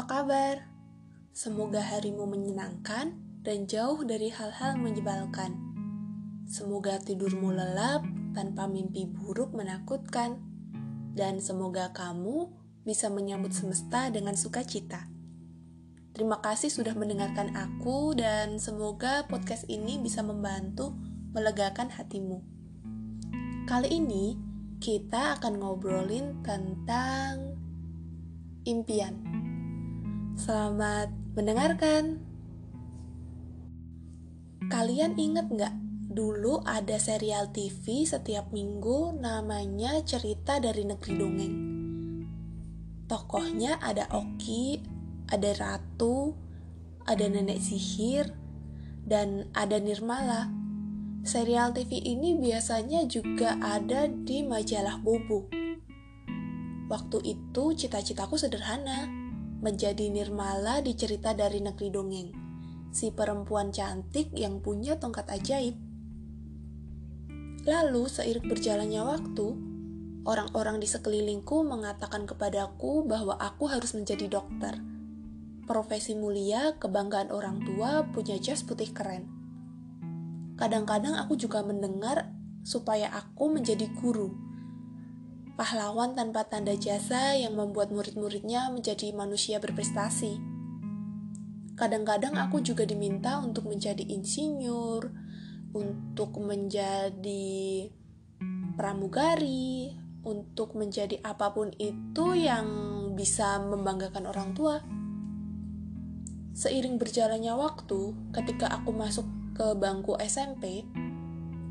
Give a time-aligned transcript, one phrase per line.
[0.00, 0.64] apa kabar?
[1.36, 5.52] Semoga harimu menyenangkan dan jauh dari hal-hal menyebalkan.
[6.48, 8.00] Semoga tidurmu lelap
[8.32, 10.40] tanpa mimpi buruk menakutkan.
[11.12, 12.48] Dan semoga kamu
[12.80, 15.04] bisa menyambut semesta dengan sukacita.
[16.16, 20.96] Terima kasih sudah mendengarkan aku dan semoga podcast ini bisa membantu
[21.36, 22.40] melegakan hatimu.
[23.68, 24.32] Kali ini
[24.80, 27.52] kita akan ngobrolin tentang
[28.64, 29.40] impian.
[30.38, 32.22] Selamat mendengarkan.
[34.70, 35.74] Kalian inget nggak?
[36.10, 41.56] Dulu ada serial TV setiap minggu namanya Cerita dari Negeri Dongeng.
[43.10, 44.78] Tokohnya ada Oki,
[45.26, 46.34] ada Ratu,
[47.06, 48.30] ada Nenek Sihir,
[49.02, 50.50] dan ada Nirmala.
[51.26, 55.50] Serial TV ini biasanya juga ada di majalah Bobo.
[56.90, 59.19] Waktu itu cita-citaku sederhana,
[59.60, 62.28] menjadi Nirmala di cerita dari negeri dongeng,
[62.90, 65.76] si perempuan cantik yang punya tongkat ajaib.
[67.68, 69.46] Lalu, seiring berjalannya waktu,
[70.24, 74.80] orang-orang di sekelilingku mengatakan kepadaku bahwa aku harus menjadi dokter.
[75.68, 79.28] Profesi mulia, kebanggaan orang tua, punya jas putih keren.
[80.56, 82.32] Kadang-kadang aku juga mendengar
[82.64, 84.49] supaya aku menjadi guru
[85.58, 90.38] pahlawan tanpa tanda jasa yang membuat murid-muridnya menjadi manusia berprestasi.
[91.74, 95.08] Kadang-kadang aku juga diminta untuk menjadi insinyur,
[95.72, 97.88] untuk menjadi
[98.76, 102.66] pramugari, untuk menjadi apa pun itu yang
[103.16, 104.84] bisa membanggakan orang tua.
[106.52, 109.24] Seiring berjalannya waktu, ketika aku masuk
[109.56, 110.84] ke bangku SMP,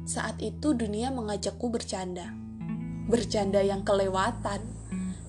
[0.10, 2.49] saat itu dunia mengajakku bercanda
[3.10, 4.62] bercanda yang kelewatan,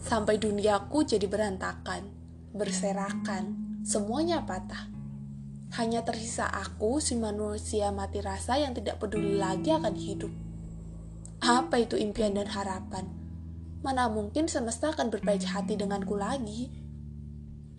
[0.05, 2.13] sampai duniaku jadi berantakan,
[2.53, 4.93] berserakan, semuanya patah.
[5.81, 10.33] Hanya tersisa aku, si manusia mati rasa yang tidak peduli lagi akan hidup.
[11.41, 13.09] Apa itu impian dan harapan?
[13.81, 16.69] Mana mungkin semesta akan berbaik hati denganku lagi?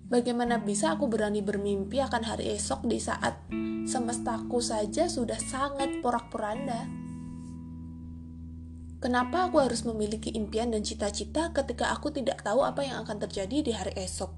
[0.10, 3.38] Bagaimana bisa aku berani bermimpi akan hari esok di saat
[3.86, 7.01] semestaku saja sudah sangat porak-poranda?
[9.02, 13.66] Kenapa aku harus memiliki impian dan cita-cita ketika aku tidak tahu apa yang akan terjadi
[13.66, 14.30] di hari esok?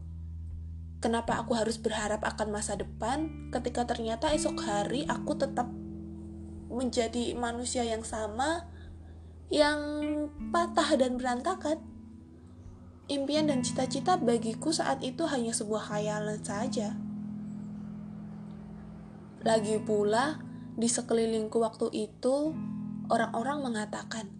[1.03, 5.68] Kenapa aku harus berharap akan masa depan ketika ternyata esok hari aku tetap
[6.72, 8.72] menjadi manusia yang sama
[9.51, 9.84] yang
[10.56, 11.84] patah dan berantakan?
[13.12, 16.95] Impian dan cita-cita bagiku saat itu hanya sebuah khayalan saja.
[19.44, 20.40] Lagi pula,
[20.80, 22.56] di sekelilingku waktu itu,
[23.12, 24.32] orang-orang mengatakan,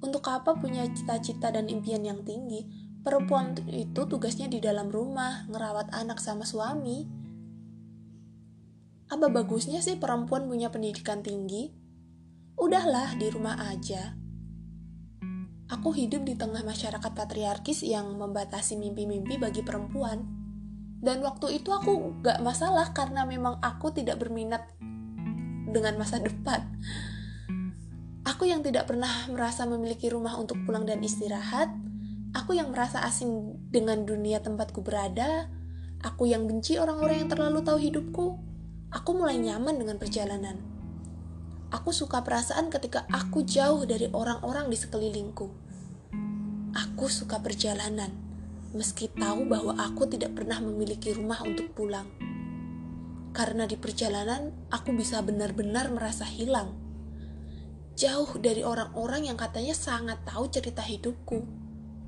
[0.00, 2.64] untuk apa punya cita-cita dan impian yang tinggi?
[3.00, 7.08] Perempuan itu tugasnya di dalam rumah, ngerawat anak sama suami.
[9.08, 11.72] Apa bagusnya sih perempuan punya pendidikan tinggi?
[12.60, 14.20] Udahlah, di rumah aja.
[15.72, 20.26] Aku hidup di tengah masyarakat patriarkis yang membatasi mimpi-mimpi bagi perempuan.
[21.00, 24.68] Dan waktu itu aku gak masalah karena memang aku tidak berminat
[25.72, 26.68] dengan masa depan.
[28.30, 31.66] Aku yang tidak pernah merasa memiliki rumah untuk pulang dan istirahat,
[32.30, 35.50] aku yang merasa asing dengan dunia tempatku berada,
[35.98, 38.38] aku yang benci orang-orang yang terlalu tahu hidupku,
[38.94, 40.62] aku mulai nyaman dengan perjalanan.
[41.74, 45.50] Aku suka perasaan ketika aku jauh dari orang-orang di sekelilingku.
[46.70, 48.14] Aku suka perjalanan,
[48.70, 52.06] meski tahu bahwa aku tidak pernah memiliki rumah untuk pulang.
[53.34, 56.89] Karena di perjalanan, aku bisa benar-benar merasa hilang
[58.00, 61.44] jauh dari orang-orang yang katanya sangat tahu cerita hidupku.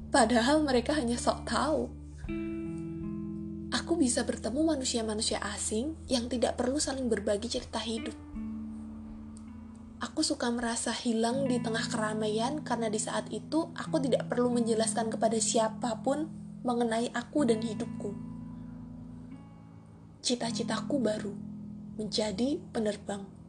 [0.08, 1.92] Padahal mereka hanya sok tahu.
[3.76, 8.16] Aku bisa bertemu manusia-manusia asing yang tidak perlu saling berbagi cerita hidup.
[10.00, 15.12] Aku suka merasa hilang di tengah keramaian karena di saat itu aku tidak perlu menjelaskan
[15.12, 16.24] kepada siapa pun
[16.64, 18.16] mengenai aku dan hidupku.
[20.24, 21.36] Cita-citaku baru
[22.00, 23.41] menjadi penerbang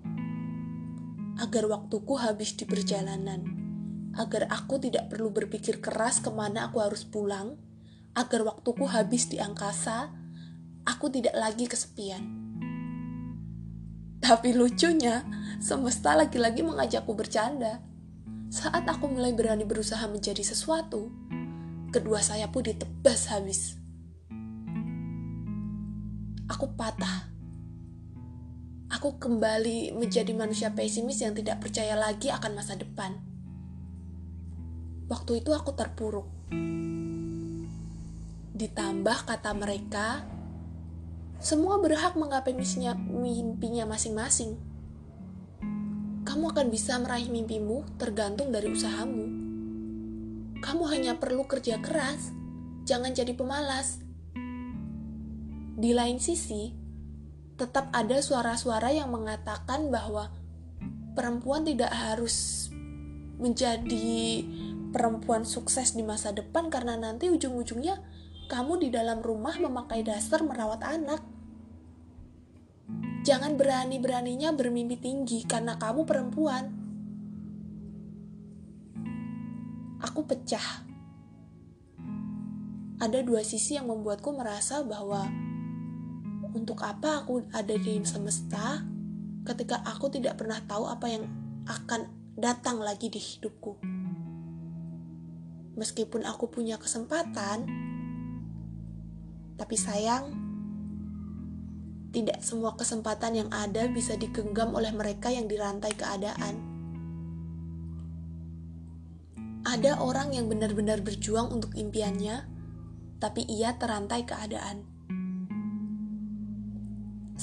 [1.42, 3.42] agar waktuku habis di perjalanan,
[4.14, 7.58] agar aku tidak perlu berpikir keras ke mana aku harus pulang,
[8.14, 10.14] agar waktuku habis di angkasa,
[10.86, 12.22] aku tidak lagi kesepian.
[14.22, 15.26] Tapi lucunya,
[15.60, 17.84] semesta lagi-lagi mengajakku bercanda.
[18.54, 21.12] Saat aku mulai berani berusaha menjadi sesuatu,
[21.92, 23.76] kedua sayapku ditebas habis.
[26.48, 27.33] Aku patah
[28.94, 33.18] aku kembali menjadi manusia pesimis yang tidak percaya lagi akan masa depan.
[35.10, 36.30] Waktu itu aku terpuruk.
[38.54, 40.22] ditambah kata mereka,
[41.42, 44.56] semua berhak menggapai misinya, mimpinya masing-masing.
[46.24, 49.26] Kamu akan bisa meraih mimpimu tergantung dari usahamu.
[50.62, 52.30] Kamu hanya perlu kerja keras,
[52.86, 54.00] jangan jadi pemalas.
[55.74, 56.83] Di lain sisi,
[57.64, 60.28] tetap ada suara-suara yang mengatakan bahwa
[61.16, 62.68] perempuan tidak harus
[63.40, 64.44] menjadi
[64.92, 68.04] perempuan sukses di masa depan karena nanti ujung-ujungnya
[68.52, 71.24] kamu di dalam rumah memakai dasar merawat anak.
[73.24, 76.68] Jangan berani-beraninya bermimpi tinggi karena kamu perempuan.
[80.04, 80.84] Aku pecah.
[83.00, 85.32] Ada dua sisi yang membuatku merasa bahwa
[86.54, 88.86] untuk apa aku ada di semesta
[89.44, 91.28] ketika aku tidak pernah tahu apa yang
[91.68, 92.08] akan
[92.38, 93.78] datang lagi di hidupku.
[95.74, 97.66] Meskipun aku punya kesempatan,
[99.58, 100.34] tapi sayang,
[102.14, 106.62] tidak semua kesempatan yang ada bisa digenggam oleh mereka yang dirantai keadaan.
[109.66, 112.46] Ada orang yang benar-benar berjuang untuk impiannya,
[113.18, 114.86] tapi ia terantai keadaan.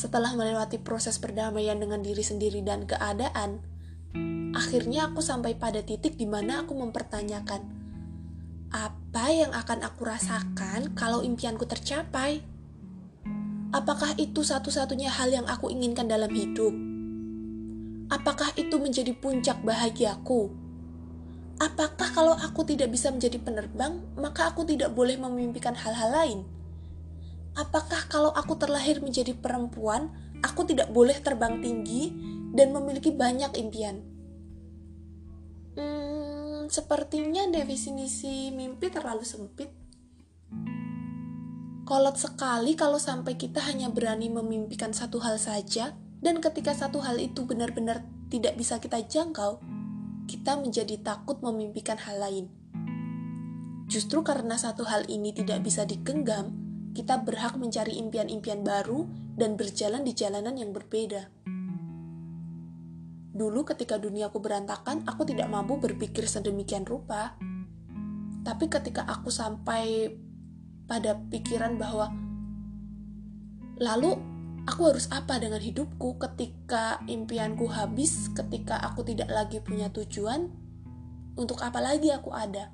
[0.00, 3.60] Setelah melewati proses perdamaian dengan diri sendiri dan keadaan,
[4.56, 7.60] akhirnya aku sampai pada titik di mana aku mempertanyakan,
[8.72, 12.40] apa yang akan aku rasakan kalau impianku tercapai?
[13.76, 16.72] Apakah itu satu-satunya hal yang aku inginkan dalam hidup?
[18.08, 20.48] Apakah itu menjadi puncak bahagiaku?
[21.60, 26.40] Apakah kalau aku tidak bisa menjadi penerbang, maka aku tidak boleh memimpikan hal-hal lain?
[27.58, 30.10] Apakah kalau aku terlahir menjadi perempuan,
[30.42, 32.14] aku tidak boleh terbang tinggi
[32.54, 34.02] dan memiliki banyak impian?
[35.74, 39.80] Hmm, sepertinya definisi mimpi terlalu sempit
[41.90, 47.18] kolot sekali kalau sampai kita hanya berani memimpikan satu hal saja, dan ketika satu hal
[47.18, 49.58] itu benar-benar tidak bisa kita jangkau,
[50.30, 52.46] kita menjadi takut memimpikan hal lain.
[53.90, 56.54] Justru karena satu hal ini tidak bisa digenggam,
[56.90, 59.06] kita berhak mencari impian-impian baru
[59.38, 61.30] dan berjalan di jalanan yang berbeda.
[63.30, 67.38] Dulu ketika duniaku berantakan, aku tidak mampu berpikir sedemikian rupa.
[68.42, 70.12] Tapi ketika aku sampai
[70.90, 72.10] pada pikiran bahwa
[73.78, 74.18] lalu
[74.66, 80.50] aku harus apa dengan hidupku ketika impianku habis, ketika aku tidak lagi punya tujuan,
[81.38, 82.68] untuk apa lagi aku ada?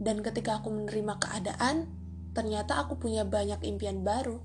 [0.00, 1.99] Dan ketika aku menerima keadaan,
[2.32, 4.38] ternyata aku punya banyak impian baru.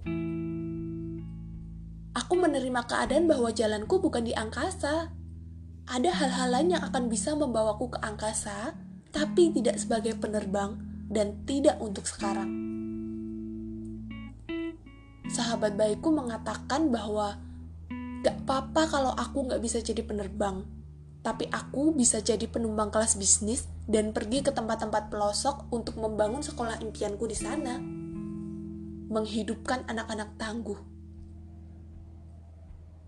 [2.15, 5.11] Aku menerima keadaan bahwa jalanku bukan di angkasa.
[5.85, 8.73] Ada hal-hal lain yang akan bisa membawaku ke angkasa,
[9.13, 10.79] tapi tidak sebagai penerbang,
[11.11, 12.49] dan tidak untuk sekarang.
[15.29, 17.37] Sahabat baikku mengatakan bahwa
[18.25, 20.65] gak apa-apa kalau aku gak bisa jadi penerbang,
[21.25, 26.77] tapi aku bisa jadi penumpang kelas bisnis dan pergi ke tempat-tempat pelosok untuk membangun sekolah
[26.85, 27.81] impianku di sana.
[29.09, 30.77] Menghidupkan anak-anak tangguh.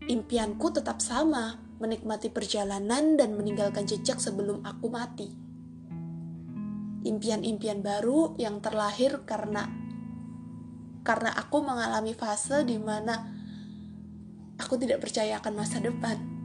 [0.09, 5.47] Impianku tetap sama, menikmati perjalanan dan meninggalkan jejak sebelum aku mati
[7.07, 9.71] impian-impian baru yang terlahir karena
[11.07, 13.31] karena aku mengalami fase di mana
[14.59, 16.36] aku tidak percaya akan masa depan.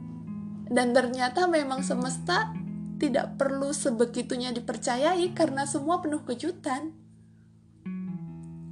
[0.73, 2.49] Dan ternyata memang semesta
[2.97, 6.97] tidak perlu sebegitunya dipercayai karena semua penuh kejutan.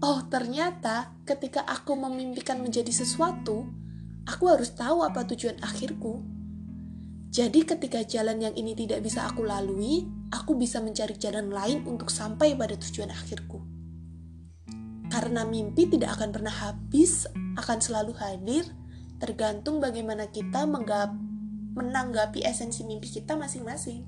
[0.01, 3.70] Oh, ternyata ketika aku memimpikan menjadi sesuatu,
[4.25, 6.25] aku harus tahu apa tujuan akhirku.
[7.29, 12.10] Jadi ketika jalan yang ini tidak bisa aku lalui, aku bisa mencari jalan lain untuk
[12.10, 13.62] sampai pada tujuan akhirku.
[15.13, 17.29] Karena mimpi tidak akan pernah habis,
[17.62, 18.65] akan selalu hadir,
[19.22, 20.65] tergantung bagaimana kita
[21.75, 24.08] menanggapi esensi mimpi kita masing-masing.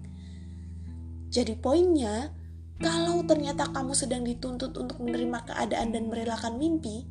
[1.33, 2.29] Jadi poinnya,
[2.77, 7.07] kalau ternyata kamu sedang dituntut untuk menerima keadaan dan merelakan mimpi,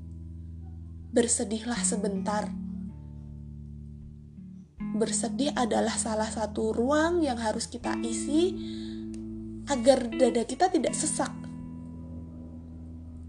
[1.12, 2.49] bersedihlah sebentar
[4.92, 8.52] bersedih adalah salah satu ruang yang harus kita isi
[9.66, 11.32] agar dada kita tidak sesak.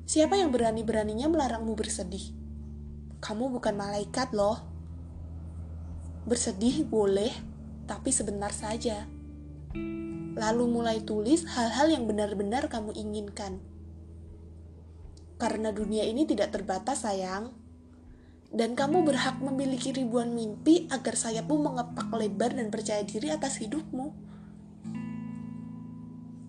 [0.04, 2.36] Siapa yang berani-beraninya melarangmu bersedih?
[3.24, 4.60] Kamu bukan malaikat, loh.
[6.24, 7.32] Bersedih boleh,
[7.86, 9.08] tapi sebentar saja.
[10.34, 13.60] Lalu mulai tulis hal-hal yang benar-benar kamu inginkan.
[15.38, 17.52] Karena dunia ini tidak terbatas, sayang
[18.54, 24.14] dan kamu berhak memiliki ribuan mimpi agar sayapmu mengepak lebar dan percaya diri atas hidupmu.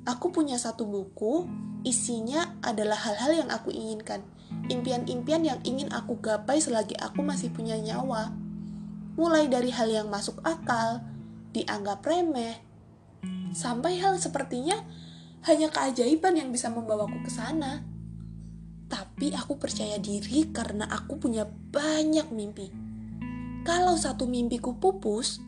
[0.05, 1.49] Aku punya satu buku
[1.85, 4.25] Isinya adalah hal-hal yang aku inginkan,
[4.73, 8.33] impian-impian yang ingin aku gapai selagi aku masih punya nyawa.
[9.15, 11.03] Mulai dari hal yang masuk akal,
[11.55, 12.59] dianggap remeh,
[13.55, 14.75] sampai hal sepertinya
[15.47, 17.87] hanya keajaiban yang bisa membawaku ke sana.
[18.91, 22.69] Tapi aku percaya diri karena aku punya banyak mimpi.
[23.65, 25.41] Kalau satu mimpiku pupus,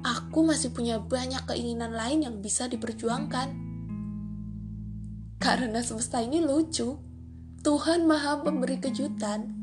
[0.00, 3.52] aku masih punya banyak keinginan lain yang bisa diperjuangkan.
[5.40, 6.96] Karena semesta ini lucu.
[7.60, 9.59] Tuhan maha memberi kejutan.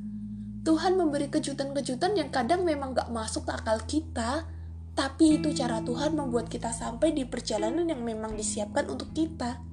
[0.67, 4.43] Tuhan memberi kejutan-kejutan yang kadang memang gak masuk akal kita.
[4.91, 9.63] Tapi itu cara Tuhan membuat kita sampai di perjalanan yang memang disiapkan untuk kita.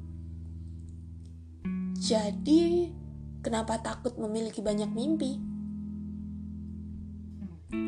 [1.98, 2.92] Jadi,
[3.42, 5.42] kenapa takut memiliki banyak mimpi?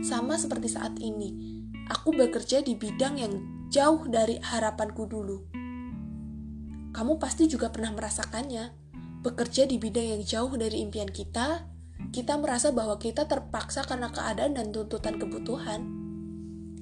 [0.03, 3.35] Sama seperti saat ini, aku bekerja di bidang yang
[3.71, 5.57] jauh dari harapanku dulu
[6.97, 8.73] kamu pasti juga pernah merasakannya.
[9.21, 11.76] Bekerja di bidang yang jauh dari impian kita,
[12.11, 15.87] kita merasa bahwa kita terpaksa karena keadaan dan tuntutan kebutuhan.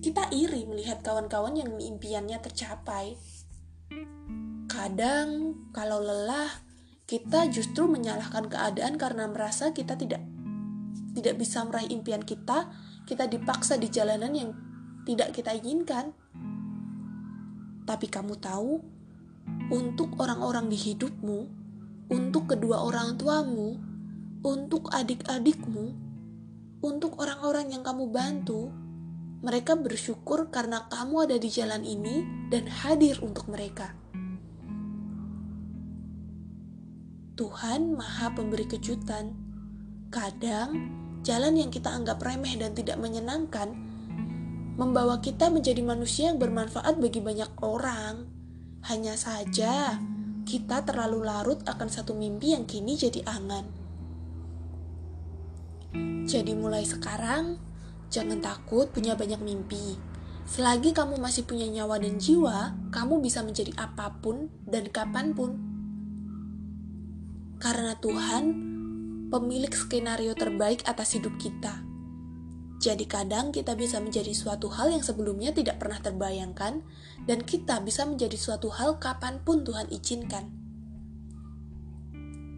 [0.05, 3.17] Kita iri melihat kawan-kawan yang impiannya tercapai.
[4.69, 6.51] Kadang, kalau lelah,
[7.09, 10.21] kita justru menyalahkan keadaan karena merasa kita tidak
[11.15, 12.69] tidak bisa meraih impian kita,
[13.07, 14.51] kita dipaksa di jalanan yang
[15.07, 16.13] tidak kita inginkan.
[17.85, 18.83] Tapi kamu tahu,
[19.71, 21.41] untuk orang-orang di hidupmu,
[22.11, 23.94] untuk kedua orang tuamu,
[24.45, 25.97] untuk adik-adikmu,
[26.85, 28.69] untuk orang-orang yang kamu bantu.
[29.45, 33.93] Mereka bersyukur karena kamu ada di jalan ini dan hadir untuk mereka.
[37.35, 39.37] Tuhan Maha Pemberi Kejutan.
[40.09, 40.71] Kadang,
[41.25, 43.75] jalan yang kita anggap remeh dan tidak menyenangkan
[44.75, 48.27] membawa kita menjadi manusia yang bermanfaat bagi banyak orang.
[48.91, 49.99] Hanya saja,
[50.45, 53.84] kita terlalu larut akan satu mimpi yang kini jadi angan.
[56.25, 57.61] Jadi mulai sekarang,
[58.09, 60.01] jangan takut punya banyak mimpi.
[60.45, 65.57] Selagi kamu masih punya nyawa dan jiwa, kamu bisa menjadi apa pun dan kapan pun.
[67.61, 68.45] Karena Tuhan,
[69.29, 71.85] pemilik skenario terbaik atas hidup kita.
[72.81, 76.85] Jadi kadang kita bisa menjadi suatu hal yang sebelumnya tidak pernah terbayangkan
[77.25, 80.64] dan kita bisa menjadi suatu hal kapan pun Tuhan izinkan.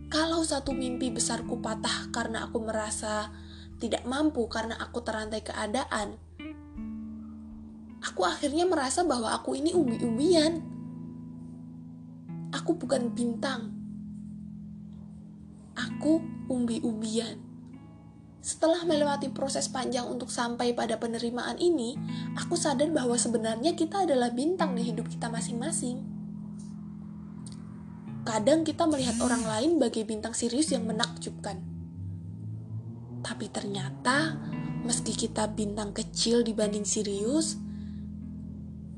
[0.07, 3.35] Kalau satu mimpi besarku patah karena aku merasa
[3.83, 6.15] tidak mampu karena aku terantai keadaan,
[7.99, 10.63] aku akhirnya merasa bahwa aku ini umbi-umbian.
[12.55, 13.75] Aku bukan bintang.
[15.75, 17.43] Aku umbi-umbian.
[18.47, 21.99] Setelah melewati proses panjang untuk sampai pada penerimaan ini,
[22.39, 26.16] aku sadar bahwa sebenarnya kita adalah bintang di hidup kita masing-masing.
[28.27, 31.63] Kadang kita melihat orang lain bagai bintang Sirius yang menakjubkan.
[33.23, 34.35] Tapi ternyata,
[34.83, 37.55] meski kita bintang kecil dibanding Sirius,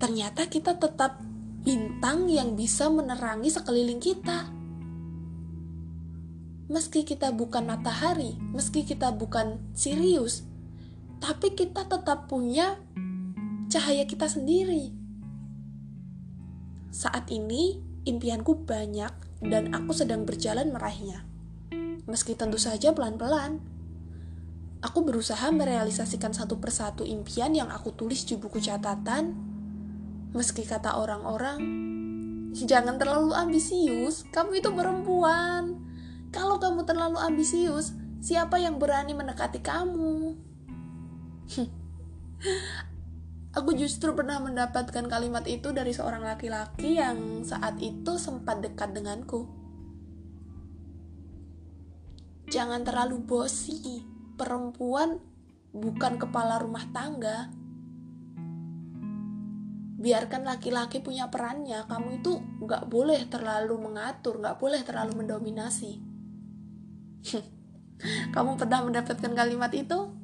[0.00, 1.20] ternyata kita tetap
[1.60, 4.58] bintang yang bisa menerangi sekeliling kita
[6.68, 10.44] meski kita bukan matahari, meski kita bukan Sirius,
[11.16, 12.76] tapi kita tetap punya
[13.72, 14.92] cahaya kita sendiri.
[16.92, 19.12] Saat ini, impianku banyak
[19.44, 21.28] dan aku sedang berjalan meraihnya.
[22.08, 23.60] Meski tentu saja pelan-pelan,
[24.80, 29.36] aku berusaha merealisasikan satu persatu impian yang aku tulis di buku catatan.
[30.32, 31.60] Meski kata orang-orang,
[32.56, 35.88] jangan terlalu ambisius, kamu itu perempuan
[36.28, 40.36] kalau kamu terlalu ambisius, siapa yang berani mendekati kamu?
[43.56, 49.48] Aku justru pernah mendapatkan kalimat itu dari seorang laki-laki yang saat itu sempat dekat denganku.
[52.48, 54.04] Jangan terlalu bosi,
[54.36, 55.20] perempuan
[55.72, 57.48] bukan kepala rumah tangga.
[59.98, 65.98] Biarkan laki-laki punya perannya, kamu itu gak boleh terlalu mengatur, gak boleh terlalu mendominasi.
[68.34, 70.17] Kamu pernah mendapatkan kalimat itu?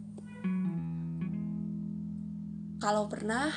[2.85, 3.49] Kalau pernah,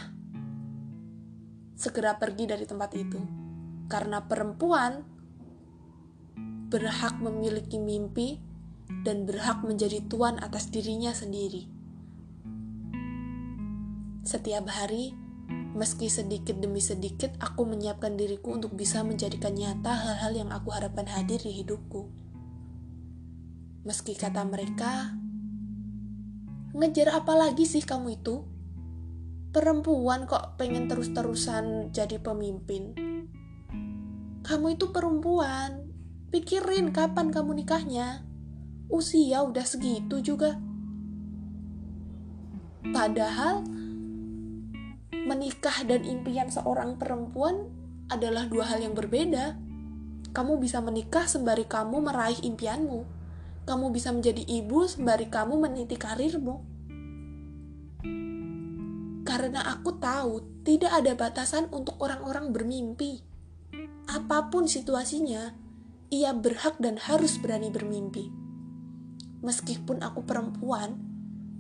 [1.76, 3.20] segera pergi dari tempat itu.
[3.92, 5.04] Karena perempuan
[6.72, 8.40] berhak memiliki mimpi
[9.04, 11.68] dan berhak menjadi tuan atas dirinya sendiri.
[14.24, 15.12] Setiap hari,
[15.76, 21.04] meski sedikit demi sedikit, aku menyiapkan diriku untuk bisa menjadikan nyata hal-hal yang aku harapkan
[21.04, 22.08] hadir di hidupku.
[23.84, 25.20] Meski kata mereka,
[26.72, 28.56] ngejar apa lagi sih kamu itu?
[29.52, 32.94] Perempuan kok pengen terus-terusan jadi pemimpin?
[34.44, 35.88] Kamu itu perempuan,
[36.28, 38.20] Pikirin kapan kamu nikahnya.
[38.92, 40.60] Usia udah segitu juga.
[42.84, 43.64] Padahal
[45.16, 47.72] menikah dan impian seorang perempuan
[48.12, 49.56] adalah dua hal yang berbeda.
[50.36, 53.08] Kamu bisa menikah sembari kamu meraih impianmu.
[53.64, 56.77] Kamu bisa menjadi ibu sembari kamu meniti karirmu.
[59.38, 63.22] Karena aku tahu tidak ada batasan untuk orang-orang bermimpi.
[64.10, 65.54] Apa pun situasinya,
[66.10, 68.34] ia berhak dan harus berani bermimpi.
[69.46, 70.98] Meskipun aku perempuan,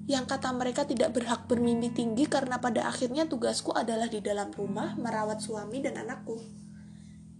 [0.09, 4.97] yang kata mereka tidak berhak bermimpi tinggi karena pada akhirnya tugasku adalah di dalam rumah
[4.97, 6.41] merawat suami dan anakku.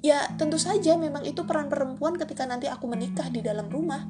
[0.05, 4.05] Ya, tentu saja memang itu peran perempuan ketika nanti aku menikah di dalam rumah.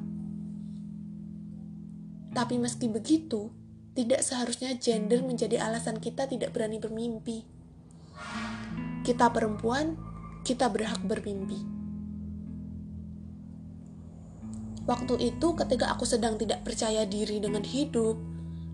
[2.36, 3.48] Tapi meski begitu,
[3.98, 7.42] tidak seharusnya gender menjadi alasan kita tidak berani bermimpi.
[9.02, 9.98] Kita perempuan,
[10.46, 11.58] kita berhak bermimpi.
[14.86, 18.14] Waktu itu, ketika aku sedang tidak percaya diri dengan hidup,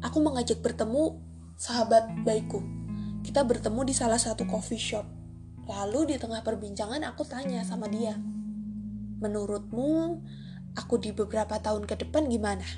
[0.04, 1.16] aku mengajak bertemu
[1.56, 2.60] sahabat baikku.
[3.24, 5.24] Kita bertemu di salah satu coffee shop
[5.64, 8.12] Lalu di tengah perbincangan aku tanya sama dia,
[9.24, 10.20] menurutmu
[10.76, 12.68] aku di beberapa tahun ke depan gimana?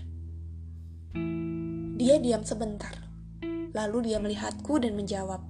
[1.97, 2.93] Dia diam sebentar,
[3.73, 5.41] lalu dia melihatku dan menjawab,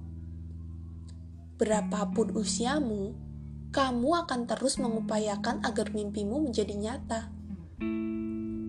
[1.57, 3.17] Berapapun usiamu,
[3.73, 7.33] kamu akan terus mengupayakan agar mimpimu menjadi nyata.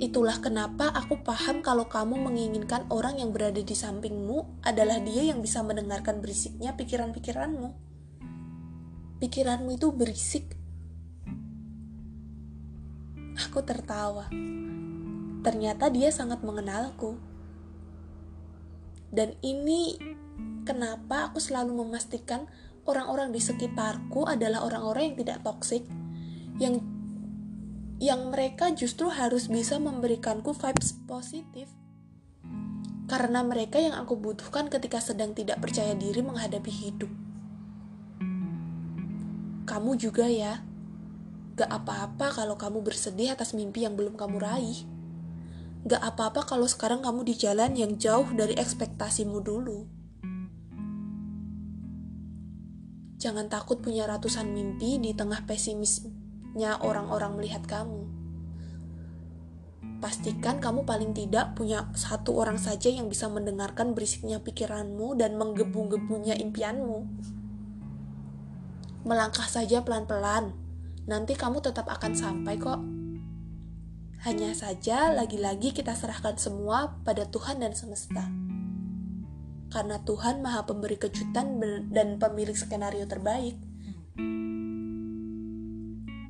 [0.00, 5.44] Itulah kenapa aku paham kalau kamu menginginkan orang yang berada di sampingmu adalah dia yang
[5.44, 7.88] bisa mendengarkan berisiknya pikiran-pikiranmu
[9.18, 10.54] pikiranmu itu berisik.
[13.38, 14.30] Aku tertawa.
[15.42, 17.18] Ternyata dia sangat mengenalku.
[19.08, 19.96] Dan ini
[20.68, 22.44] kenapa aku selalu memastikan
[22.88, 25.84] orang-orang di sekitarku adalah orang-orang yang tidak toksik,
[26.60, 26.80] yang
[27.98, 31.66] yang mereka justru harus bisa memberikanku vibes positif.
[33.08, 37.10] Karena mereka yang aku butuhkan ketika sedang tidak percaya diri menghadapi hidup.
[39.64, 40.60] Kamu juga ya.
[41.58, 44.97] Gak apa-apa kalau kamu bersedih atas mimpi yang belum kamu raih.
[45.86, 49.86] Gak apa-apa kalau sekarang kamu di jalan yang jauh dari ekspektasimu dulu.
[53.18, 58.06] Jangan takut punya ratusan mimpi di tengah pesimisnya orang-orang melihat kamu.
[59.98, 66.38] Pastikan kamu paling tidak punya satu orang saja yang bisa mendengarkan berisiknya pikiranmu dan menggebu-gebunya
[66.38, 66.98] impianmu.
[69.02, 70.54] Melangkah saja pelan-pelan,
[71.10, 72.97] nanti kamu tetap akan sampai kok.
[74.18, 78.26] Hanya saja lagi-lagi kita serahkan semua pada Tuhan dan semesta.
[79.70, 81.62] Karena Tuhan maha pemberi kejutan
[81.94, 83.54] dan pemilik skenario terbaik.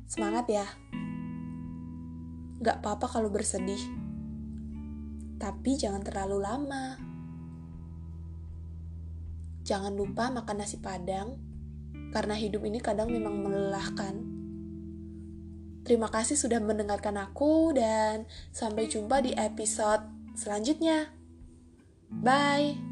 [0.05, 0.69] Semangat ya.
[2.61, 3.81] Gak apa-apa kalau bersedih.
[5.41, 6.93] Tapi jangan terlalu lama.
[9.65, 11.41] Jangan lupa makan nasi padang
[12.13, 14.28] karena hidup ini kadang memang melelahkan.
[15.89, 20.05] Terima kasih sudah mendengarkan aku, dan sampai jumpa di episode
[20.37, 21.09] selanjutnya.
[22.13, 22.88] Bye.